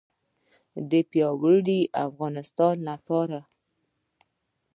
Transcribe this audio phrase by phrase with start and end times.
[0.89, 3.39] د لا پیاوړي اقتصاد لپاره.